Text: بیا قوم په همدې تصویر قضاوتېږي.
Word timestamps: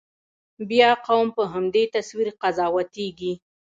بیا 0.69 0.89
قوم 1.05 1.27
په 1.35 1.43
همدې 1.53 1.83
تصویر 1.95 2.27
قضاوتېږي. 2.41 3.33